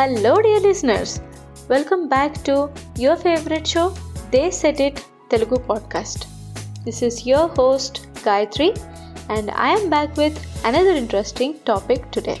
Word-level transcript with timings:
hello 0.00 0.40
dear 0.40 0.62
listeners 0.62 1.20
welcome 1.70 2.08
back 2.08 2.34
to 2.46 2.68
your 3.00 3.18
favourite 3.18 3.66
show 3.66 3.96
they 4.30 4.50
said 4.50 4.80
it 4.80 4.98
Telugu 5.30 5.56
podcast 5.58 6.24
this 6.84 7.04
is 7.04 7.28
your 7.28 7.50
host 7.58 8.00
Gayatri 8.28 8.74
and 9.30 9.50
I'm 9.60 9.88
back 9.88 10.18
with 10.18 10.66
another 10.66 10.96
interesting 10.96 11.54
topic 11.68 12.12
today 12.12 12.36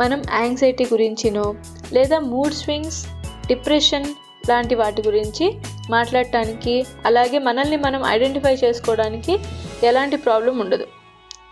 మనం 0.00 0.22
anxiety 0.34 0.84
గురించినో 0.84 1.54
లేదా 1.92 2.18
mood 2.18 2.52
swings 2.52 3.06
depression 3.46 4.06
లాంటి 4.48 4.74
వాటి 4.74 5.02
గురించి 5.02 5.58
మాట్లాడటానికి 5.90 6.86
అలాగే 7.06 7.38
మనల్ని 7.38 7.76
మనం 7.76 8.04
ఐడెంటిఫై 8.06 8.54
చేసుకోవడానికి 8.54 9.38
ఎలాంటి 9.82 10.16
ప్రాబ్లం 10.16 10.58
ఉండదు. 10.58 10.86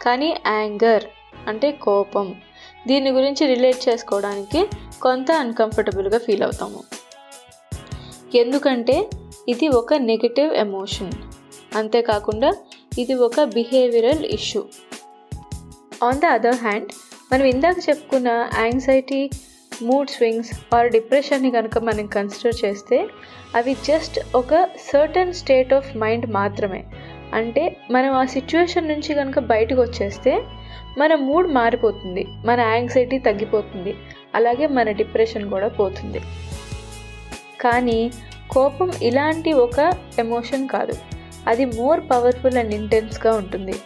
కానీ 0.03 0.37
యాంగర్ 0.47 1.05
అంటే 1.49 1.73
కోపం. 1.73 2.35
దీని 2.87 3.11
గురించి 3.11 3.47
రిలేట్ 3.47 3.89
చేసుకోవడానికి 3.89 4.61
కొంత 5.03 5.31
అన్కంఫర్టబుల్గా 5.33 6.19
ఫీల్ 6.19 6.43
అవుతాము. 6.43 6.81
ఎందుకంటే 8.35 9.11
ఇది 9.49 9.69
ఒక 9.69 9.95
నెగటివ్ 9.95 10.55
ఎమోషన్ 10.55 11.13
అంతేకాకుండా 11.77 12.51
ఇది 12.99 13.15
ఒక 13.15 13.45
behavioural 13.45 14.25
issue 14.25 14.65
on 16.03 16.21
the 16.21 16.25
other 16.25 16.57
hand 16.57 16.91
మనం 17.33 17.45
ఇందాక 17.45 17.77
చెప్పుకున్న 17.89 18.29
యాంగ్జైటీ 18.59 19.31
మూడ్ 19.83 20.11
స్వింగ్స్ 20.11 20.75
ఆర్ 20.75 20.91
డిప్రెషన్ని 20.91 21.51
కనుక 21.51 21.79
మనం 21.79 22.07
కన్సిడర్ 22.07 22.65
చేస్తే 22.65 22.99
అవి 23.55 23.75
జస్ట్ 23.75 24.37
ఒక 24.37 24.69
సర్టన్ 24.93 25.33
స్టేట్ 25.33 25.73
ఆఫ్ 25.73 25.97
మైండ్ 25.97 26.27
మాత్రమే. 26.31 26.85
అంటే 27.35 27.77
మనం 27.91 28.13
ఆ 28.13 28.25
సిచ్యువేషన్ 28.25 28.89
నుంచి 28.89 29.15
కనుక 29.15 29.39
బయటకు 29.39 29.81
వచ్చేస్తే 29.81 30.33
మన 30.99 31.15
మూడ్ 31.15 31.49
మారిపోతుంది 31.53 32.25
మన 32.45 32.61
యాంగ్జైటీ 32.61 33.19
తగ్గిపోతుంది 33.19 33.95
అలాగే 34.35 34.67
మన 34.67 34.91
డిప్రెషన్ 34.91 35.51
కూడా 35.51 35.69
పోతుంది. 35.69 36.21
కానీ 37.61 38.11
కోపం 38.51 38.93
ఇలాంటి 39.03 39.53
ఒక 39.53 39.79
ఎమోషన్ 40.19 40.69
కాదు. 40.69 40.97
అది 41.49 41.65
మోర్ 41.65 42.01
పవర్ఫుల్ 42.11 42.57
అండ్ 42.57 42.75
ఇంటెన్స్గా 42.75 43.33
ఉంటుంది. 43.35 43.77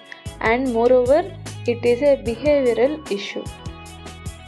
And 0.42 0.66
moreover 0.92 1.27
it 1.70 1.86
is 1.86 2.02
a 2.02 2.16
behavioural 2.16 2.96
issue 3.12 3.42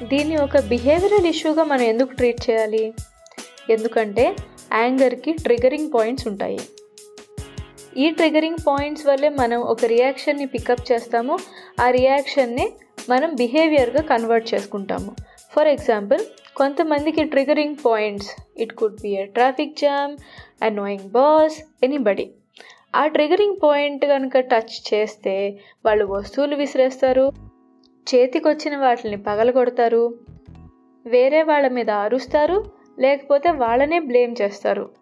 దీన్ని 0.02 0.36
ఒక 0.36 0.58
బిహేవియరల్ 0.58 1.26
ఇష్యూగా 1.26 1.64
మనం 1.64 1.82
ఎందుకు 1.82 2.12
ట్రీట్ 2.12 2.50
చేయాలి? 2.50 2.84
ఎందుకంటే 3.70 4.36
యాంగర్కి 4.74 5.32
ట్రిగరింగ్ 5.32 5.90
పాయింట్స్ 5.94 6.26
ఉంటాయి. 6.28 6.60
ఈ 7.96 8.10
ట్రిగరింగ్ 8.10 8.56
పాయింట్స్ 8.66 9.06
వల్లే 9.06 9.28
మనం 9.28 9.60
ఒక 9.60 9.84
రియాక్షన్ని 9.84 10.46
పికప్ 10.46 10.92
చేస్తాము. 10.92 11.38
ఆ 11.80 11.90
రియాక్షన్ని 11.90 12.72
మనం 13.10 13.34
బిహేవియర్గా 13.34 14.02
కన్వర్ట్ 14.02 14.54
చేసుకుంటాము. 14.54 15.16
ఫర్ 15.56 15.68
ఎగ్జాంపుల్ 15.68 16.20
కొంతమందికి 16.56 17.24
triggering 17.24 17.76
points 17.86 18.30
it 18.56 18.72
could 18.72 19.00
be 19.02 19.10
a 19.10 19.24
traffic 19.24 19.76
jam 19.78 20.16
annoying 20.62 21.10
boss 21.10 21.62
anybody 21.82 22.30
ఆ 22.96 23.06
ట్రిగరింగ్ 23.06 23.56
పాయింట్ 23.62 24.04
కనుక 24.04 24.38
టచ్ 24.38 24.94
చేస్తే 24.94 25.58
వాళ్ళు 25.84 26.04
వస్తువులు 26.04 26.56
విసిరేస్తారు 26.56 27.32
చేతికొచ్చిన 28.14 28.76
వాటిని 28.76 29.16
పగలగొడతారు 29.16 30.14
వేరే 31.06 31.42
వాళ్ళ 31.42 31.68
మీద 31.68 31.90
అరుస్తారు 31.90 32.64
లేకపోతే 32.98 33.50
వాళ్ళనే 33.50 33.98
బ్లేమ్ 33.98 34.36
చేస్తారు. 34.42 35.01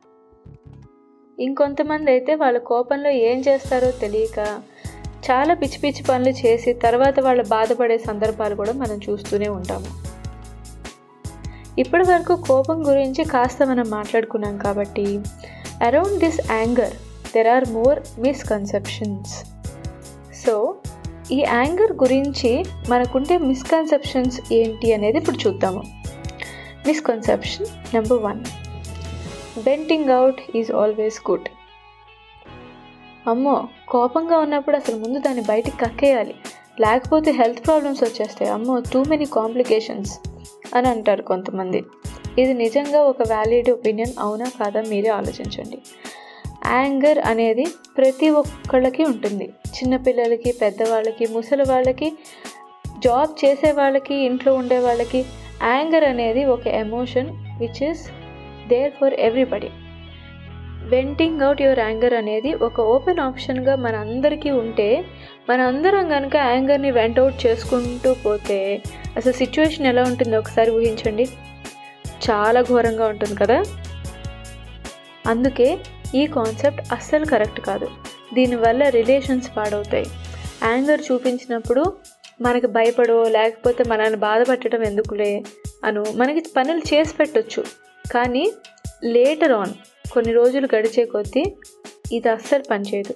ఇంకొంతమంది 1.40 2.10
అయితే 2.10 2.34
వాళ్ళ 2.34 2.58
కోపంలో 2.58 3.10
ఏం 3.10 3.38
చేస్తారో 3.40 3.90
తెలియక 3.90 4.40
చాలా 5.26 5.54
పిచ్చి 5.54 5.78
పిచ్చి 5.78 6.02
పనులు 6.02 6.46
చేసి 6.46 6.72
తర్వాత 6.72 7.20
వాళ్ళు 7.20 7.44
బాధపడే 7.44 7.98
సందర్భాలు 7.98 8.54
కూడా 8.54 8.72
మనం 8.72 9.00
చూస్తూనే 9.10 9.48
ఉంటాము. 9.48 9.90
ఇప్పటి 11.78 12.02
వరకు 12.02 12.36
కోపం 12.36 12.78
గురించి 12.88 13.24
కాస్త 13.24 13.62
మనం 13.62 13.90
మాట్లాడుకున్నాం 13.90 14.58
కాబట్టి 14.58 15.06
around 15.82 16.18
this 16.18 16.40
anger 16.50 16.94
there 17.34 17.48
are 17.48 17.68
more 17.70 17.98
misconceptions 18.20 19.34
so 20.44 20.74
ఈ 21.32 21.38
యాంగర్ 21.40 21.92
గురించి 21.92 22.64
మనకుంటే 22.88 23.38
మిస్కన్సెప్షన్స్ 23.38 24.52
ఏంటి 24.52 24.88
అనేది 24.92 25.18
ఇప్పుడు 25.18 25.48
చూద్దాము. 25.48 25.82
Misconception 26.86 27.66
number 27.94 28.22
one 28.22 28.40
venting 29.58 30.10
out 30.10 30.56
is 30.56 30.72
always 30.72 31.30
good 31.30 31.48
అమ్మో 33.26 33.68
కోపంగా 33.88 34.38
ఉన్నప్పుడు 34.38 34.76
అసలు 34.76 34.96
ముందు 34.96 35.18
దాన్ని 35.18 35.42
బయటికి 35.42 35.76
కక్కేయాలి. 35.76 36.34
లేకపోతే 36.80 37.30
హెల్త్ 37.30 37.66
ప్రాబ్లమ్స్ 37.66 38.04
వచ్చేస్తాయి. 38.04 38.50
అమ్మో 38.50 38.82
టూ 38.92 39.04
మెనీ 39.08 39.24
కాంప్లికేషన్స్ 39.24 40.20
అని 40.74 40.88
అంటారు 40.88 41.22
కొంతమంది. 41.22 41.84
ఇది 42.38 42.54
నిజంగా 42.54 43.02
ఒక 43.02 43.22
వ్యాలిడ్ 43.22 43.70
ఒపీనియన్ 43.70 44.12
అవునా 44.18 44.44
కాదా 44.44 44.82
మీరే 44.88 45.08
ఆలోచించండి. 45.08 45.78
యాంగర్ 46.66 47.18
అనేది 47.18 47.66
ప్రతి 47.96 48.30
ఒక్కళ్ళకి 48.30 49.04
ఉంటుంది. 49.04 49.44
చిన్నపిల్లలకి 49.44 50.52
పెద్దవాళ్ళకి 50.52 51.26
ముసలి 51.26 51.62
వాళ్ళకి 51.62 52.12
జాబ్ 52.98 53.44
చేసే 53.44 53.72
వాళ్ళకి 53.72 54.14
ఇంట్లో 54.14 54.54
ఉండే 54.54 54.78
వాళ్ళకి 54.78 55.24
యాంగర్ 55.62 56.04
అనేది 56.04 56.44
ఒక 56.44 56.66
emotion 56.66 57.28
which 57.58 57.82
is 57.82 58.19
there 58.70 58.92
for 59.00 59.14
everybody 59.14 59.70
venting 60.88 61.40
out 61.40 61.62
your 61.62 61.78
anger 61.78 62.14
అనేది 62.14 62.54
ఒక 62.54 62.80
ఓపెన్ 62.80 63.18
ఆప్షన్గా 63.18 63.76
మన 63.76 63.96
అందరికీ 63.96 64.50
ఉంటే 64.50 65.04
మన 65.50 65.60
అందరం 65.60 66.08
కనుక 66.08 66.36
యాంగర్ని 66.36 66.90
వెంట్ 66.90 67.18
అవుట్ 67.18 67.46
చేసుకుంటూ 67.46 68.14
పోతే 68.14 68.82
అసలు 69.16 69.32
సిచ్యువేషన్ 69.32 69.86
ఎలా 69.86 70.02
ఉంటుందో 70.02 70.38
ఒకసారి 70.38 70.70
ఊహించండి. 70.70 71.26
చాలా 72.30 72.62
ఘోరంగా 72.62 73.06
ఉంటుంది 73.06 73.34
కదా? 73.34 73.62
అందుకే 75.26 75.78
ఈ 76.14 76.26
కాన్సెప్ట్ 76.26 76.92
అస్సలు 76.92 77.24
కరెక్ట్ 77.24 77.60
కాదు. 77.60 77.88
దీనివల్ల 78.34 78.88
రిలేషన్స్ 78.88 79.56
పాడవుతాయి. 79.56 80.06
యాంగర్ 80.64 81.00
చూపించినప్పుడు 81.12 81.92
మనకి 82.42 82.66
భయపడో 82.66 83.24
లేకపోతే 83.28 83.84
మనల్ని 83.84 84.16
బాధపట్టడం 84.16 84.82
ఎందుకులే 84.82 85.42
అను 85.84 86.04
మనకి 86.16 86.42
పనులు 86.56 86.94
చేసి 86.94 87.14
పెట్టొచ్చు. 87.14 87.64
కానీ 88.10 88.52
లేటర్ 89.04 89.52
ఆన్ 89.52 89.72
కొన్ని 90.12 90.32
రోజులు 90.32 90.68
గడిచే 90.76 91.04
కొద్దీ 91.04 91.56
ఇది 92.12 92.28
అస్సలు 92.28 92.62
పనిచేయదు. 92.70 93.14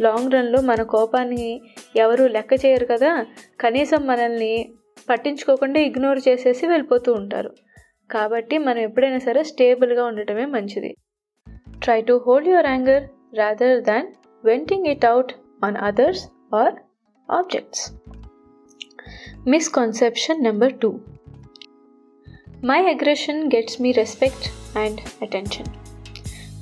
లాంగ్ 0.00 0.32
రన్లో 0.32 0.60
మన 0.60 0.82
కోపాన్ని 0.82 1.60
ఎవరు 1.96 2.24
లెక్క 2.24 2.52
చేయరు 2.52 2.84
కదా? 2.84 3.26
కనీసం 3.60 4.06
మనల్ని 4.06 4.72
పట్టించుకోకుండా 5.10 5.80
ఇగ్నోర్ 5.80 6.20
చేసేసి 6.28 6.66
వెళ్ళిపోతూ 6.66 7.12
ఉంటారు. 7.12 7.50
కాబట్టి 8.10 8.58
మనం 8.58 8.78
ఎప్పుడైనా 8.78 9.18
సరే 9.18 9.42
స్టేబుల్గా 9.42 10.04
ఉండటమే 10.04 10.44
మంచిది. 10.44 10.94
Try 11.82 12.00
to 12.00 12.22
hold 12.26 12.48
your 12.48 12.66
anger 12.66 13.36
rather 13.36 13.82
than 13.82 14.06
venting 14.44 14.86
it 14.86 15.04
out 15.04 15.32
on 15.64 15.76
others 15.76 16.28
or 16.54 16.74
objects 17.30 17.92
misconception 19.46 20.42
number 20.42 20.72
two 20.78 21.00
my 22.64 22.90
aggression 22.90 23.46
gets 23.46 23.80
me 23.80 23.92
respect 23.92 24.78
and 24.78 25.00
attention 25.22 25.66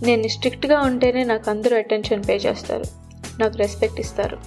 నేను 0.07 0.29
స్ట్రిక్ట్గా 0.29 0.81
ఉంటేనే 0.81 1.25
నాకు 1.25 1.51
అందరూ 1.51 1.77
అటెన్షన్ 1.77 2.25
పే 2.29 2.37
చేస్తారు. 2.37 2.85
నాకు 3.41 3.57
రెస్పెక్ట్ 3.57 4.01
ఇస్తారు. 4.01 4.39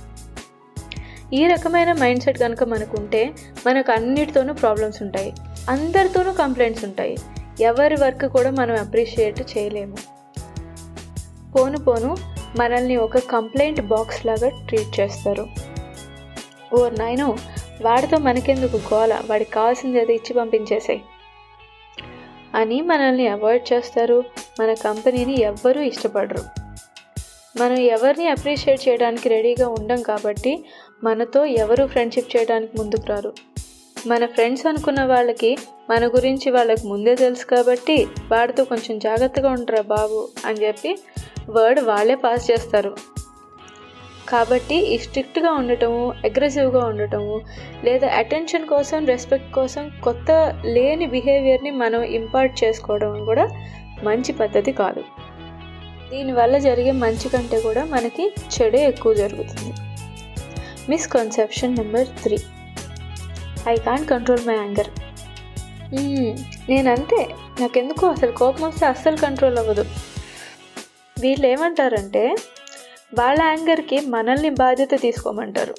ఈ 1.33 1.47
రకమైన 1.47 1.93
మైండ్ 1.93 2.23
సెట్ 2.23 2.39
కనుక 2.39 2.63
మనకు 2.63 2.97
ఉంటే 2.97 3.31
మనకు 3.67 3.91
అన్నిటితోనూ 3.91 4.53
ప్రాబ్లమ్స్ 4.53 5.01
ఉంటాయి. 5.01 5.33
అందరితోనూ 5.69 6.33
కంప్లైంట్స్ 6.33 6.85
ఉంటాయి. 6.85 7.17
ఎవరి 7.61 7.95
వర్క్ 7.95 8.25
కూడా 8.25 8.51
మనం 8.51 8.75
అప్రిషియేట్ 8.75 9.57
చేయలేము. 9.57 9.97
పోను 11.55 11.79
పోను 11.79 12.17
మనల్ని 12.59 12.97
ఒక 12.97 13.17
కంప్లైంట్ 13.17 13.81
బాక్స్ 13.81 14.25
లాగా 14.25 14.49
ట్రీట్ 14.49 14.99
చేస్తారు. 14.99 15.47
ఓ 16.75 16.89
నాయనో 16.89 17.37
వాడితో 17.81 18.17
మనకెందుకు 18.17 18.77
గోల? 18.77 19.21
వాడికి 19.25 19.51
కావాల్సింది 19.51 19.99
అది 19.99 20.15
ఇచ్చి 20.15 20.33
పంపించేసాయి. 20.33 21.01
అని 22.55 22.81
మనల్ని 22.81 23.27
అవాయిడ్ 23.27 23.73
చేస్తారు. 23.73 24.23
మన 24.59 24.73
కంపెనీని 24.73 25.41
ఎవ్వరూ 25.41 25.81
ఇష్టపడరు. 25.81 26.43
మనం 27.59 27.77
ఎవరిని 27.77 28.27
అప్రిషియేట్ 28.27 28.89
చేయడానికి 28.89 29.29
రెడీగా 29.29 29.67
ఉండం 29.67 30.01
కాబట్టి 30.01 30.65
మనతో 31.03 31.45
ఎవరు 31.45 31.85
ఫ్రెండ్షిప్ 31.85 32.35
చేయడానికి 32.35 32.77
ముందుకు 32.77 33.03
రారు. 33.09 33.33
మన 34.07 34.25
ఫ్రెండ్స్ 34.25 34.65
అనుకున్న 34.65 35.05
వాళ్ళకి 35.05 35.57
మన 35.89 36.07
గురించి 36.07 36.51
వాళ్ళకి 36.51 36.87
ముందే 36.87 37.15
తెలుసు 37.15 37.45
కాబట్టి 37.45 38.07
వాడితో 38.31 38.63
కొంచెం 38.63 38.99
జాగ్రత్తగా 38.99 39.49
ఉంటారా 39.49 39.81
బాబు 39.81 40.27
అని 40.45 40.65
చెప్పి 40.65 40.97
వర్డ్ 41.49 41.79
వాళ్ళే 41.79 42.15
పాస్ 42.15 42.51
చేస్తారు. 42.51 42.97
కాబట్టి 44.31 44.77
ఈ 44.93 44.95
స్ట్రిక్ట్గా 45.03 45.51
ఉండటము 45.61 46.03
అగ్రెసివ్గా 46.27 46.81
ఉండటము 46.91 47.35
లేదా 47.85 48.07
అటెన్షన్ 48.21 48.67
కోసం 48.73 48.99
రెస్పెక్ట్ 49.11 49.51
కోసం 49.57 49.83
కొత్త 50.05 50.31
లేని 50.75 51.07
బిహేవియర్ని 51.15 51.71
మనం 51.83 52.01
ఇంపార్ట్ 52.19 52.55
చేసుకోవడం 52.63 53.13
కూడా 53.29 53.45
మంచి 54.07 54.31
పద్ధతి 54.41 54.71
కాదు. 54.81 55.03
దీనివల్ల 56.11 56.55
జరిగే 56.67 56.93
మంచి 57.03 57.27
కంటే 57.33 57.57
కూడా 57.67 57.83
మనకి 57.93 58.25
చెడే 58.55 58.81
ఎక్కువ 58.91 59.13
జరుగుతుంది. 59.21 59.73
Misconception 60.91 61.77
number 61.79 62.09
three 62.23 62.37
I 63.73 63.75
can't 63.85 64.07
control 64.13 64.43
my 64.47 64.57
anger 64.63 64.91
నేనంతే. 66.69 67.21
నాకెందుకో 67.61 68.05
అసలు 68.15 68.33
కోపం 68.41 68.63
వస్తే 68.69 68.85
అస్సలు 68.93 69.17
కంట్రోల్ 69.25 69.57
అవ్వదు. 69.61 69.83
వీళ్ళు 71.17 71.45
ఏమంటారంటే 71.53 72.23
వాళ్ళ 73.19 73.41
యాంగర్కి 73.41 74.01
మనల్ని 74.01 74.49
బాధ్యత 74.49 74.89
తీసుకోమంటారు. 75.01 75.75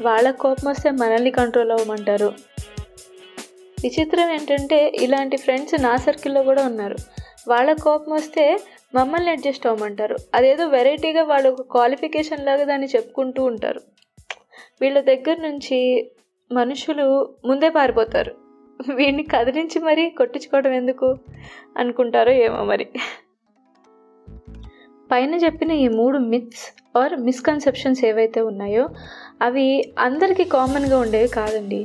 వాళ్ళ 0.00 0.30
కోపం 0.30 0.70
వస్తే 0.70 0.90
మనల్ని 0.90 1.30
కంట్రోల్ 1.30 1.70
అవ్వమంటారు. 1.70 2.32
విచిత్రం 3.82 4.30
ఏంటంటే 4.30 4.92
ఇలాంటి 5.00 5.36
ఫ్రెండ్స్ 5.36 5.82
నా 5.82 5.96
సర్కిల్లో 5.96 6.42
కూడా 6.42 6.66
ఉన్నారు. 6.66 6.96
వాళ్ళ 7.48 7.72
కోపం 7.72 8.12
వస్తే 8.12 8.60
మమ్మల్ని 8.94 9.30
అడ్జస్ట్ 9.30 9.66
అవ్వమంటారు. 9.66 10.16
అదేదో 10.34 10.66
వెరైటీగా 10.66 11.22
వాళ్ళు 11.22 11.50
ఒక 11.50 11.62
క్వాలిఫికేషన్ 11.62 12.46
లాగా 12.46 12.64
దాన్ని 12.64 12.86
చెప్పుకుంటూ 12.86 13.44
ఉంటారు. 13.44 13.80
వీళ్ళ 14.80 15.00
దగ్గర 15.00 15.36
నుంచి 15.40 16.10
మనుషులు 16.52 17.36
ముందే 17.44 17.68
పారిపోతారు. 17.68 18.34
వీడిని 18.94 19.22
కదిలించి 19.22 19.78
మరీ 19.78 20.10
కొట్టించుకోవడం 20.10 20.72
ఎందుకు 20.72 21.16
అనుకుంటారో 21.76 22.32
ఏమో 22.32 22.64
మరి. 22.64 22.88
పైన 25.14 25.34
చెప్పిన 25.44 25.72
ఈ 25.82 25.88
మూడు 25.98 26.18
మిత్స్ 26.32 26.62
ఆర్ 26.98 27.12
మిస్కన్సెప్షన్స్ 27.26 28.00
ఏవైతే 28.04 28.40
ఉన్నాయో 28.40 28.84
అవి 29.42 29.66
అందరికీ 29.98 30.44
కామన్గా 30.44 30.96
ఉండేవి 30.98 31.28
కాదండి. 31.28 31.78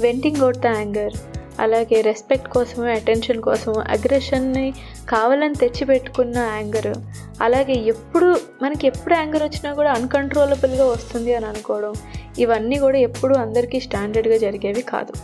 వెంటింగ్ 0.00 0.40
అవుట్ 0.44 0.58
ద 0.58 0.66
యాంగర్ 0.78 1.14
అలాగే 1.60 2.00
రెస్పెక్ట్ 2.00 2.48
కోసము 2.48 2.84
అటెన్షన్ 2.96 3.42
కోసము 3.42 3.78
అగ్రెషన్ని 3.94 4.66
కావాలని 5.08 5.54
తెచ్చిపెట్టుకున్న 5.54 6.36
యాంగర్ 6.56 6.92
అలాగే 7.40 7.74
ఎప్పుడు 7.92 8.28
మనకి 8.62 8.86
ఎప్పుడు 8.86 9.14
యాంగర్ 9.14 9.42
వచ్చినా 9.42 9.72
కూడా 9.74 9.92
అన్కంట్రోలబుల్గా 9.92 10.86
వస్తుంది 10.86 11.34
అని 11.34 11.46
అనుకోవడం 11.46 11.94
ఇవన్నీ 12.38 12.78
కూడా 12.78 12.98
ఎప్పుడు 13.08 13.34
అందరికీ 13.34 13.80
స్టాండర్డ్గా 13.80 14.36
జరిగేవి 14.36 14.82
కాదు. 14.82 15.14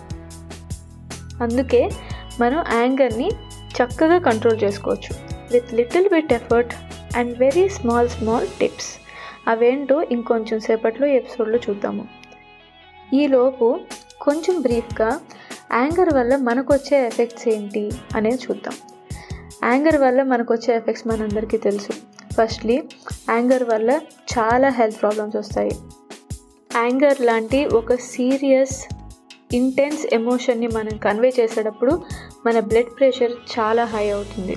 అందుకే 1.42 1.82
మనం 2.40 2.60
యాంగర్ని 2.80 3.30
చక్కగా 3.78 4.18
కంట్రోల్ 4.18 4.60
చేసుకోవచ్చు. 4.64 5.12
With 5.52 5.74
little 5.74 6.08
bit 6.08 6.32
effort 6.32 6.74
and 7.18 7.38
very 7.38 7.68
small 7.68 8.08
small 8.08 8.48
tips. 8.60 8.90
అవేంటో 9.48 10.02
ఇంకొంచెం 10.02 10.60
సేపట్లో 10.60 11.06
ఎపిసోడ్లో 11.06 11.58
చూద్దాము. 11.70 12.08
ఈలోపు 13.14 13.80
కొంచెం 14.20 14.60
బ్రీఫ్గా 14.60 15.20
యాంగర్ 15.72 16.14
వల్ల 16.14 16.36
మనకు 16.36 16.74
వచ్చే 16.74 17.06
ఎఫెక్ట్స్ 17.06 17.48
ఏంటి 17.48 17.90
అనేది 18.16 18.36
చూద్దాం. 18.36 18.74
యాంగర్ 19.64 19.96
వల్ల 19.96 20.22
మనకు 20.22 20.54
వచ్చే 20.54 20.76
ఎఫెక్ట్స్ 20.76 21.08
మనందరికీ 21.08 21.56
తెలుసు. 21.56 21.92
ఫస్ట్లీ 22.34 22.82
యాంగర్ 23.30 23.62
వల్ల 23.62 24.00
చాలా 24.38 24.68
హెల్త్ 24.68 25.00
ప్రాబ్లమ్స్ 25.00 25.36
వస్తాయి. 25.36 25.70
యాంగర్ 26.76 27.20
లాంటి 27.20 27.66
ఒక 27.66 27.94
సీరియస్ 27.94 28.88
ఇంటెన్స్ 29.52 30.06
ఎమోషన్ని 30.12 30.66
మనం 30.66 30.96
కన్వే 30.96 31.32
చేసేటప్పుడు 31.40 32.02
మన 32.46 32.60
బ్లడ్ 32.60 32.98
ప్రెషర్ 32.98 33.32
చాలా 33.58 33.84
హై 33.84 34.10
అవుతుంది. 34.10 34.56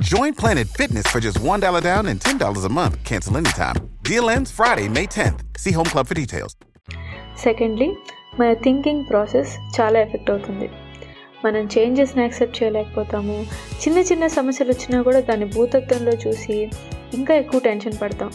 Join 0.00 0.32
Planet 0.32 0.66
Fitness 0.68 1.06
for 1.06 1.20
just 1.20 1.38
$1 1.40 1.82
down 1.82 2.06
and 2.06 2.18
$10 2.18 2.64
a 2.64 2.68
month. 2.70 3.04
Cancel 3.04 3.36
anytime. 3.36 3.76
Deal 4.02 4.30
ends 4.30 4.50
Friday, 4.50 4.88
May 4.88 5.06
10th. 5.08 5.58
See 5.58 5.72
Home 5.72 5.84
Club 5.86 6.06
for 6.06 6.16
details. 6.16 6.52
Secondly 7.42 7.88
మన 8.38 8.48
thinking 8.64 9.04
process 9.10 9.52
చాలా 9.76 9.98
effect 10.00 10.30
అవుతుంది 10.30 10.66
మనం 11.44 11.62
చేంజెస్ని 11.74 12.20
accept 12.22 12.58
చేయలేకపోతాము 12.58 13.36
చిన్న 13.82 13.98
చిన్న 14.10 14.24
సమస్యలు 14.36 14.70
వచ్చినా 14.70 14.98
కూడా 15.02 15.20
దాన్ని 15.28 15.46
భూతత్వంలో 15.54 16.14
చూసి 16.24 16.56
ఇంకా 17.18 17.34
ఎక్కువ 17.42 17.60
టెన్షన్ 17.68 17.96
పడతాం 18.02 18.30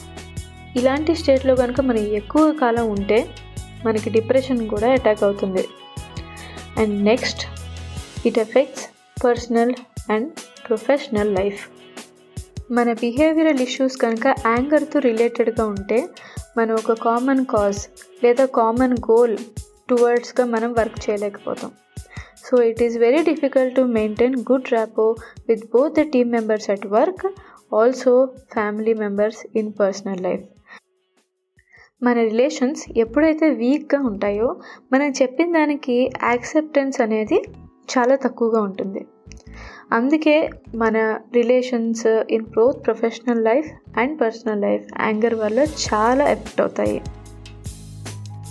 ఇలాంటి 0.80 1.16
స్టేట్లో 1.22 1.56
కనుక 1.62 1.82
మనం 1.90 2.06
ఎక్కువ 2.22 2.46
కాలం 2.64 2.88
ఉంటే 2.96 3.20
మనకి 3.86 4.12
డిప్రెషన్ 4.18 4.64
కూడా 4.74 4.90
అటాక్ 4.98 5.24
అవుతుంది 5.30 5.66
and 6.82 6.96
next 7.12 7.44
it 8.30 8.42
effects 8.48 8.86
personal 9.18 9.74
and 10.16 10.30
professional 10.66 11.36
life 11.36 11.62
మన 12.72 12.94
బిహేవియరల్ 12.94 13.60
ఇష్యూస్ 13.60 13.98
కనుక 13.98 14.28
యాంగర్తో 14.28 15.00
రిలేటెడ్గా 15.00 15.66
ఉంటే 15.66 16.10
మనం 16.58 16.76
ఒక 16.76 16.94
కామన్ 16.94 17.46
కాజ్ 17.46 17.82
లేదా 18.24 18.46
కామన్ 18.46 18.98
గోల్ 19.12 19.38
టువర్డ్స్గా 19.90 20.46
మనం 20.46 20.74
work 20.74 21.10
చేయలేకపోతాం. 21.10 21.72
So 22.46 22.64
it 22.64 22.84
is 22.84 22.98
very 22.98 23.24
difficult 23.24 23.76
to 23.76 23.82
maintain 23.82 24.36
good 24.52 24.72
rapport 24.72 25.16
with 25.50 25.66
both 25.66 25.94
the 26.00 26.00
team 26.00 26.32
members 26.32 26.70
at 26.70 26.88
work 26.88 27.26
also 27.76 28.30
family 28.54 28.94
members 28.94 29.42
in 29.56 29.74
personal 29.80 30.24
life 30.24 30.44
మన 32.04 32.14
రిలేషన్స్ 32.14 32.86
ఎప్పుడైతే 32.98 33.50
వీక్గా 33.50 34.00
ఉంటాయో 34.02 34.62
మనం 34.94 35.10
చెప్పిన 35.22 35.54
దానికి 35.54 36.12
యాక్సెప్టెన్స్ 36.24 37.02
అనేది 37.02 37.38
చాలా 37.94 38.16
తక్కువగా 38.16 38.62
ఉంటుంది. 38.62 39.02
అందుకే 39.96 40.50
మన 40.76 40.98
relations 41.36 42.08
in 42.30 42.46
both 42.56 42.86
professional 42.86 43.44
life 43.44 43.68
and 44.00 44.22
personal 44.22 44.62
life 44.62 44.86
anger 45.02 45.36
వల్ల 45.36 45.60
చాలా 45.60 46.24
ఎఫెక్ట్ 46.32 46.62
అవుతాయి. 46.62 46.98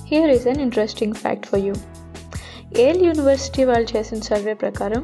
Here 0.07 0.31
is 0.31 0.49
an 0.49 0.61
interesting 0.61 1.15
fact 1.15 1.47
for 1.47 1.61
you 1.61 1.75
Yale 2.77 3.03
university 3.07 3.65
వాళ్ళు 3.65 3.97
చేసిన 3.97 4.21
సర్వే 4.21 4.55
ప్రకారం 4.55 5.03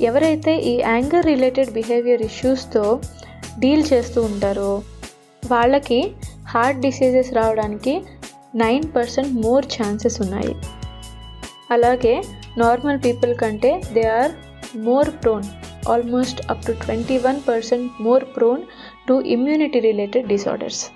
ఎవరైతే 0.00 0.56
ఈ 0.56 0.74
యాంగర్ 0.80 1.26
రిలేటెడ్ 1.26 1.70
బిహేవియర్ 1.70 2.22
ఇష్యూస్తో 2.22 3.00
డీల్ 3.58 3.84
చేస్తూ 3.92 4.22
ఉంటారో 4.22 4.82
వాళ్ళకి 5.46 6.00
హార్ట్ 6.48 6.80
డిసీజెస్ 6.80 7.34
రావడానికి 7.34 7.94
నైన్ 8.54 8.84
పర్సెంట్ 8.96 9.32
మోర్ 9.46 9.66
ఛాన్సెస్ 9.66 10.20
ఉన్నాయి. 10.22 10.54
అలాగే 11.70 12.22
నార్మల్ 12.58 12.98
పీపుల్ 13.04 13.34
కంటే 13.36 13.82
they 13.92 14.04
are 14.20 14.32
more 14.76 15.10
prone 15.22 15.48
almost 15.86 16.40
up 16.48 16.62
to 16.62 16.72
21% 16.74 17.98
more 17.98 18.20
prone 18.20 18.66
to 19.06 19.20
immunity 19.20 19.80
related 19.80 20.28
disorders. 20.28 20.90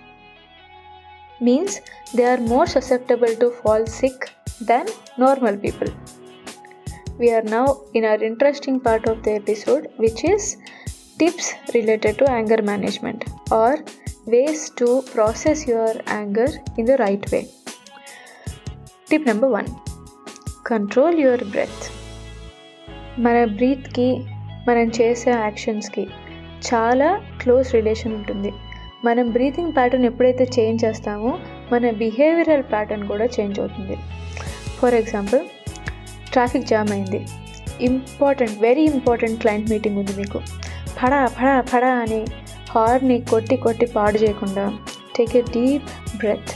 Means 1.41 1.81
they 2.15 2.25
are 2.25 2.39
more 2.39 2.67
susceptible 2.67 3.35
to 3.37 3.51
fall 3.51 3.87
sick 3.87 4.31
than 4.61 4.87
normal 5.19 5.57
people. 5.57 5.89
We 7.19 7.31
are 7.33 7.43
now 7.43 7.81
in 7.95 8.05
our 8.05 8.23
interesting 8.23 8.81
part 8.81 9.07
of 9.09 9.23
the 9.23 9.33
episode, 9.33 9.89
which 9.97 10.25
is 10.25 10.57
tips 11.19 11.55
related 11.75 12.19
to 12.19 12.31
anger 12.31 12.63
management 12.63 13.25
or 13.51 13.79
ways 14.27 14.71
to 14.77 15.03
process 15.13 15.67
your 15.67 15.95
anger 16.07 16.47
in 16.77 16.85
the 16.85 16.97
right 16.99 17.31
way. 17.33 17.49
Tip 19.07 19.25
number 19.25 19.49
one: 19.49 19.69
control 20.65 21.15
your 21.15 21.39
breath. 21.39 21.91
हमारा 23.17 23.45
breath 23.57 23.87
की 23.99 24.36
మనం 24.69 24.87
చేసే 24.99 25.31
యాక్షన్స్కి 25.31 26.05
చాలా 26.69 27.09
close 27.43 27.69
relation 27.75 28.15
ఉంటుంది. 28.19 28.51
మనం 29.05 29.27
breathing 29.37 29.75
pattern 29.77 30.07
ఎప్పుడైతే 30.11 30.45
change 30.57 30.85
చేస్తామో 30.85 31.33
మన 31.73 31.91
బిహేవియరల్ 32.03 32.65
ప్యాటర్న్ 32.73 33.05
కూడా 33.09 33.27
చేంజ్ 33.37 33.61
అవుతుంది. 33.61 33.97
ఫర్ 34.79 34.97
ఎగ్జాంపుల్ 35.01 35.43
ట్రాఫిక్ 36.33 36.67
జామ్ 36.67 36.93
అయింది. 36.97 37.21
Important 37.81 38.57
very 38.61 38.85
important 38.95 39.41
client 39.43 39.71
meeting 39.71 39.99
ఉంది 39.99 40.15
మీకు. 40.21 40.41
ఫడా 40.99 41.21
ఫడా 41.37 41.55
ఫడా 41.71 41.93
అని 42.03 42.21
హార్ని 42.73 43.17
కొట్టి 43.33 43.57
కొట్టి 43.57 43.87
పాడు 43.87 44.19
చేయకుండా 44.19 44.65
take 45.17 45.35
a 45.37 45.43
deep 45.57 45.91
breath 46.17 46.53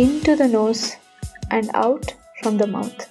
in 0.00 0.18
to 0.26 0.32
the 0.42 0.46
nose 0.58 0.84
and 1.52 1.70
out 1.76 2.10
from 2.40 2.58
the 2.58 2.66
mouth 2.76 3.02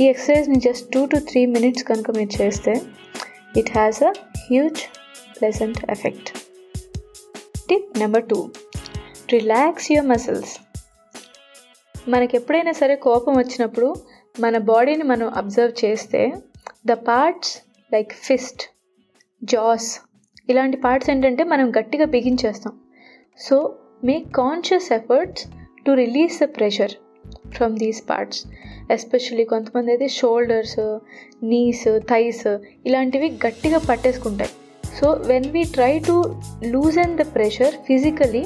ఈ 0.00 0.04
ఎక్సర్సైజ్ని 0.12 0.58
just 0.60 0.86
two 0.94 1.00
to 1.06 1.16
three 1.30 1.40
minutes 1.46 1.84
కనుక 1.84 2.10
మీరు 2.10 2.32
చేస్తే 2.42 2.72
it 3.56 3.70
has 3.70 4.02
a 4.02 4.12
huge 4.36 4.80
pleasant 5.38 5.90
effect 5.90 6.30
tip 7.68 7.98
number 7.98 8.24
two 8.24 8.50
relax 9.32 9.92
your 9.92 10.08
muscles 10.08 10.58
మనకి 12.08 12.36
ఎప్పుడైనా 12.36 12.72
సరే 12.72 12.96
కోపం 12.96 13.34
వచ్చినప్పుడు 13.36 13.94
మన 14.40 14.58
బాడీని 14.58 15.02
మనం 15.02 15.28
అబ్జర్వ్ 15.28 15.84
చేస్తే 15.84 16.32
the 16.86 16.92
parts 16.92 17.62
like 17.92 18.12
fist 18.12 18.62
jaws 19.44 20.00
ఇలాంటి 20.50 20.76
పార్ట్స్ 20.76 21.10
ఏంటంటే 21.10 21.44
మనం 21.44 21.70
గట్టిగా 21.70 22.04
బిగించేస్తాం. 22.04 22.72
So 23.38 23.78
make 24.04 24.32
conscious 24.32 24.92
efforts 24.92 25.44
to 25.86 25.92
release 25.92 26.40
the 26.40 26.44
pressure 26.44 26.92
from 27.56 27.74
these 27.82 28.00
parts 28.10 28.40
especially 28.96 29.44
కొంతమంది 29.52 29.90
అయితే 29.94 30.08
షోల్డర్స్ 30.18 30.80
నీస్ 31.50 31.86
థైస్ 32.10 32.46
ఇలాంటివి 32.88 33.28
గట్టిగా 33.44 33.78
పట్టేసుకుంటాయి. 33.88 34.52
So 34.98 35.06
when 35.30 35.48
we 35.54 35.62
try 35.76 35.92
to 36.08 36.16
loosen 36.74 37.14
the 37.20 37.24
pressure 37.36 37.76
physically 37.86 38.44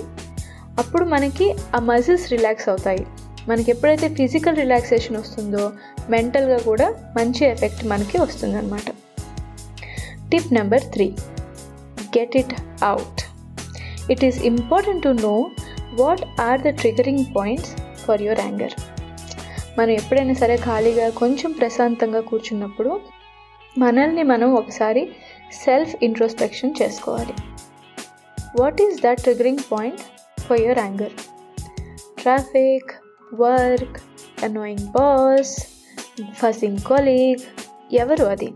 అప్పుడు 0.83 1.05
మనకి 1.15 1.47
ఆ 1.77 1.81
మజిల్స్ 1.91 2.27
రిలాక్స్ 2.35 2.69
అవుతాయి. 2.73 3.03
మనకి 3.51 3.69
ఎప్పుడైతే 3.75 4.09
ఫిజికల్ 4.19 4.59
రిలాక్సేషన్ 4.63 5.19
వస్తుందో 5.23 5.65
మెంటల్గా 6.15 6.59
కూడా 6.69 6.87
మంచి 7.19 7.43
ఎఫెక్ట్ 7.53 7.83
మనకి 7.93 8.17
వస్తుందన్నమాట. 8.25 8.89
Tip 10.33 10.51
number 10.59 10.85
three 10.95 11.07
get 12.17 12.37
it 12.43 12.55
out 12.91 13.21
it 14.15 14.25
is 14.29 14.39
important 14.53 15.03
to 15.07 15.13
know 15.27 15.35
what 16.03 16.25
are 16.47 16.61
the 16.67 16.73
triggering 16.83 17.25
points 17.37 17.73
for 18.09 18.23
your 18.23 18.39
anger. 18.39 18.73
మనం 19.79 19.91
ఎప్పుడైనా 19.91 20.35
సరే 20.35 20.57
ఖాళీగా 20.57 21.11
కొంచెం 21.11 21.53
ప్రశాంతంగా 21.53 22.21
కూర్చున్నప్పుడు 22.21 23.01
మనల్ని 23.79 24.23
మనం 24.23 24.55
ఒకసారి 24.55 25.03
సెల్ఫ్ 25.53 25.97
ఇంట్రోస్పెక్షన్ 26.03 26.75
చేసుకోవాలి. 26.83 27.35
What 28.61 28.83
is 28.83 29.03
that 29.03 29.21
triggering 29.21 29.59
point 29.73 30.01
for 30.41 30.61
your 30.61 30.79
anger? 30.79 31.15
Traffic 32.21 32.91
work 33.35 33.97
annoying 34.45 34.87
boss 34.87 35.55
fussing 36.33 36.79
colleague 36.79 37.41
ఎవరు 37.95 38.25
అది? 38.25 38.53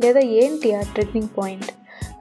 లేదా 0.00 0.20
ఏంటి 0.20 0.74
ఆ 0.74 0.80
ట్రిగరింగ్ 0.80 1.28
పాయింట్? 1.38 1.70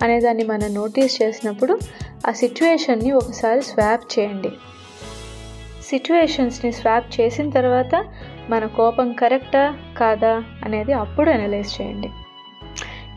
అనేదాన్ని 0.03 0.43
మనం 0.43 0.73
నోటీస్ 0.73 1.21
చేసినప్పుడు 1.21 1.79
ఆ 2.27 2.31
సిచ్యువేషన్ని 2.31 3.11
ఒకసారి 3.11 3.61
స్వాప్ 3.61 4.19
చేయండి. 4.19 4.51
సిచ్యువేషన్స్ని 5.91 6.71
స్వాప్ 6.79 7.07
చేసిన 7.17 7.47
తర్వాత 7.57 7.95
మన 8.49 8.63
కోపం 8.79 9.07
కరెక్టా 9.21 9.63
కాదా 9.99 10.33
అనేది 10.65 10.93
అప్పుడు 11.03 11.29
అనలైజ్ 11.35 11.71
చేయండి. 11.77 12.09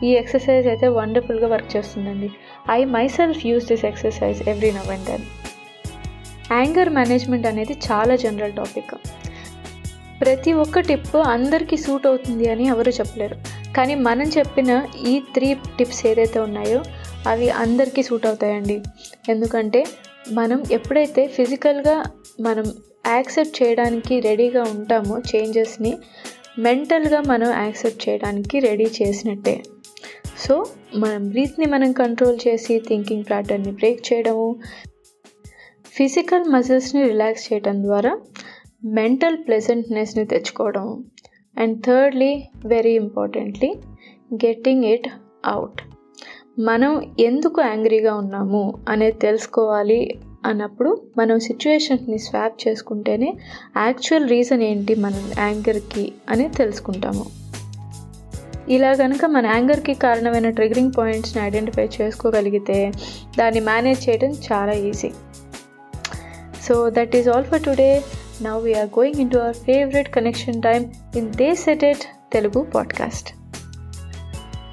ఈ 0.07 0.09
ఎక్సర్సైజ్ 0.21 0.65
అయితే 0.71 0.87
వండర్ఫుల్గా 0.97 1.47
వర్క్ 1.53 1.69
చేస్తుందండి. 1.75 2.29
I 2.77 2.79
myself 3.17 3.41
use 3.49 3.67
this 3.71 3.85
exercise 3.91 4.41
every 4.53 4.71
now 4.77 4.89
and 4.95 5.07
then 5.11 5.25
anger 6.51 6.91
management 6.97 7.47
అనేది 7.51 7.75
చాలా 7.87 8.15
జనరల్ 8.23 8.55
టాపిక్ 8.61 8.95
ప్రతి 10.21 10.51
ఒక్క 10.63 10.81
టిప్ 10.89 11.15
అందరికీ 11.35 11.77
సూట్ 11.85 12.05
అవుతుంది 12.09 12.45
అని 12.51 12.65
ఎవరు 12.73 12.91
చెప్పలేరు. 12.99 13.37
కానీ 13.77 13.95
మనం 14.07 14.27
చెప్పిన 14.37 14.71
ఈ 15.11 15.13
త్రీ 15.35 15.49
టిప్స్ 15.77 16.01
ఏదైతే 16.11 16.39
ఉన్నాయో 16.39 16.79
అవి 17.31 17.47
అందరికీ 17.63 18.01
సూట్ 18.03 18.25
అవుతాయండి. 18.29 18.77
ఎందుకంటే 19.33 19.81
మనం 20.33 20.63
ఎప్పుడైతే 20.71 21.27
ఫిజికల్గా 21.27 22.03
మనం 22.41 22.73
యాక్సెప్ట్ 23.07 23.63
చేయడానికి 23.63 24.19
రెడీగా 24.19 24.63
ఉంటామో 24.63 25.19
చేంజెస్ని 25.19 25.97
మెంటల్గా 26.59 27.21
మనం 27.21 27.51
యాక్సెప్ట్ 27.51 28.09
చేయడానికి 28.09 28.59
రెడీ 28.59 28.85
చేసినట్టే. 29.01 29.63
సో 30.37 30.65
మనం 30.95 31.29
బ్రీత్ని 31.29 31.65
మనం 31.65 31.91
కంట్రోల్ 31.91 32.39
చేసి 32.47 32.79
థింకింగ్ 32.79 33.23
ప్యాటర్న్ని 33.23 33.71
బ్రేక్ 33.71 34.13
చేయడము 34.13 34.61
ఫిజికల్ 35.85 36.49
మజిల్స్ని 36.49 37.03
రిలాక్స్ 37.03 37.53
చేయడం 37.53 37.83
ద్వారా 37.83 38.17
మెంటల్ 38.85 39.37
ప్లెజెంట్నెస్ని 39.37 40.25
తెచ్చుకోవడం 40.25 41.05
and 41.57 41.85
thirdly 41.85 42.43
very 42.65 42.95
importantly 42.95 43.73
getting 44.45 44.85
it 44.85 45.07
out. 45.45 45.94
మనం 46.59 47.15
ఎందుకు 47.19 47.61
యాంగ్రీగా 47.61 48.13
ఉన్నాము 48.13 48.73
అనేది 48.89 49.17
తెలుసుకోవాలి 49.17 50.19
అన్నప్పుడు 50.45 51.01
మనం 51.17 51.39
సిచ్యువేషన్స్ని 51.39 52.19
స్వాప్ 52.19 52.67
చేసుకుంటేనే 52.67 53.33
యాక్చువల్ 53.77 54.29
రీజన్ 54.29 54.61
ఏంటి 54.61 54.95
మన 54.95 55.13
యాంగర్కి 55.39 56.13
అని 56.29 56.49
తెలుసుకుంటాము. 56.49 57.25
ఇలా 58.69 58.93
కనుక 58.93 59.25
మన 59.25 59.45
యాంగర్కి 59.45 59.93
కారణమైన 59.93 60.49
ట్రిగరింగ్ 60.49 60.91
పాయింట్స్ని 60.97 61.43
ఐడెంటిఫై 61.43 61.89
చేసుకోగలిగితే 62.01 62.91
దాన్ని 63.39 63.59
మేనేజ్ 63.59 64.09
చేయడం 64.09 64.29
చాలా 64.31 64.71
easy. 64.71 65.09
So 66.61 66.89
that 66.89 67.15
is 67.15 67.27
all 67.27 67.43
for 67.43 67.63
today. 67.63 68.01
Now 68.41 68.63
we're 68.63 68.87
going 68.87 69.21
in 69.21 69.29
to 69.29 69.37
our 69.37 69.55
favourite 69.55 70.13
connection 70.13 70.61
time 70.61 70.85
in 71.17 71.33
the 71.33 71.55
seated 71.55 72.33
Telugu 72.33 72.61
podcast. 72.61 73.44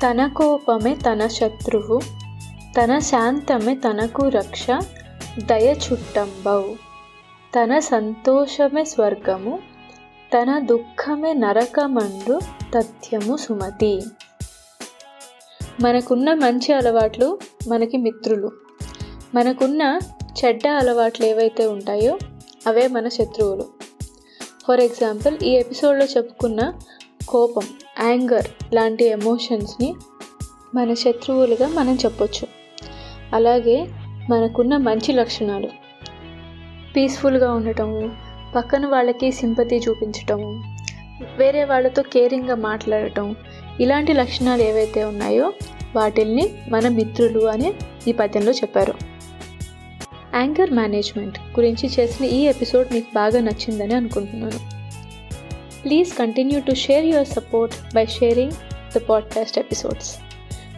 తన 0.02 0.26
కోపమే 0.26 0.94
తన 0.94 1.26
శత్రువు 1.26 2.00
తన 2.80 2.98
శాంతమే 2.98 3.74
తనకు 3.74 4.28
రక్ష 4.28 4.66
దయ 5.38 5.74
చుట్టంబౌ. 5.74 6.74
తన 7.56 7.78
సంతోషమే 7.78 8.84
స్వర్గము 8.84 9.58
తన 10.34 10.58
దుఃఖమే 10.58 11.32
నరకమండు 11.32 12.40
తథ్యము 12.74 13.36
సుమతి. 13.36 14.02
మనకున్న 15.80 16.34
మంచి 16.34 16.72
అలవాట్లు 16.72 17.38
మనకి 17.68 17.96
మిత్రులు. 17.96 18.52
మనకున్న 19.34 19.98
చెడ్డ 20.44 20.66
అలవాట్లు 20.66 21.26
ఏవైతే 21.26 21.66
ఉంటాయో 21.66 22.18
అవే 22.66 22.88
మన 22.88 23.08
శత్రువులు. 23.08 23.64
ఫర్ 24.68 24.80
ఎగ్జాంపుల్ 24.80 25.38
ఈ 25.44 25.50
ఎపిసోడ్లో 25.50 26.04
చెప్పుకున్న 26.04 26.72
కోపం. 27.28 27.62
యాంగర్ 28.00 28.74
లాంటి 28.74 29.04
ఎమోషన్స్ని 29.04 29.94
మన 30.74 30.94
శత్రువులుగా 30.94 31.68
మనం 31.68 31.94
చెప్పొచ్చు. 31.94 32.48
అలాగే 33.34 33.86
మనకున్న 34.30 34.76
మంచి 34.76 35.12
లక్షణాలు. 35.12 35.68
పీస్ఫుల్గా 36.96 37.52
ఉండటము 37.52 38.12
పక్కన 38.54 38.86
వాళ్ళకి 38.86 39.32
సింపతి 39.32 39.76
చూపించటము 39.76 40.76
వేరే 41.38 41.64
వాళ్ళతో 41.64 42.02
కేరింగ్గా 42.02 42.54
మాట్లాడటం 42.54 43.36
ఇలాంటి 43.80 44.12
లక్షణాలు 44.12 44.62
ఏవైతే 44.62 45.04
ఉన్నాయో 45.04 45.52
వాటిల్ని 45.96 46.54
మన 46.68 46.88
మిత్రులు 46.88 47.46
అని 47.46 47.74
ఈ 48.08 48.12
పద్యంలో 48.12 48.52
చెప్పారు. 48.52 48.94
యాంకర్ 50.34 50.70
మేనేజ్మెంట్ 50.70 51.38
గురించి 51.38 51.88
చేసిన 51.88 52.26
ఈ 52.26 52.40
ఎపిసోడ్ 52.40 52.92
మీకు 52.92 53.06
బాగా 53.14 53.40
నచ్చిందని 53.40 53.94
అనుకుంటున్నాను. 53.94 54.71
Please 55.82 56.14
continue 56.14 56.60
to 56.62 56.74
share 56.74 57.02
your 57.02 57.24
support 57.24 57.80
by 57.92 58.04
sharing 58.04 58.50
the 58.92 59.00
podcast 59.00 59.58
episodes. 59.58 60.18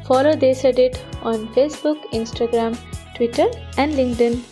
Follow 0.07 0.35
this 0.35 0.65
edit 0.65 1.03
on 1.23 1.49
Facebook, 1.55 2.03
Instagram, 2.13 2.79
Twitter, 3.15 3.49
and 3.77 3.93
LinkedIn. 3.93 4.43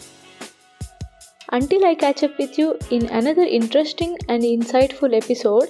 Until 1.50 1.84
I 1.84 1.94
catch 1.94 2.22
up 2.22 2.38
with 2.38 2.58
you 2.58 2.78
in 2.90 3.08
another 3.10 3.42
interesting 3.42 4.16
and 4.28 4.42
insightful 4.42 5.14
episode, 5.14 5.68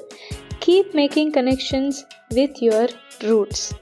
keep 0.60 0.94
making 0.94 1.32
connections 1.32 2.04
with 2.30 2.62
your 2.62 2.88
roots. 3.24 3.74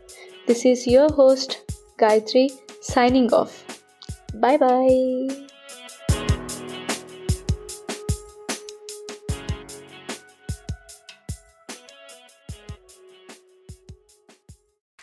This 0.47 0.65
is 0.65 0.87
your 0.87 1.13
host, 1.13 1.61
Gayatri, 1.99 2.51
signing 2.81 3.33
off. 3.33 3.65
Bye 4.35 4.57
bye. 4.57 5.50